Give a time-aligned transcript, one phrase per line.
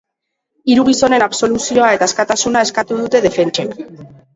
[0.71, 3.83] Hiru gizonen absoluzioa eta askatasuna eskatu dute defentsek.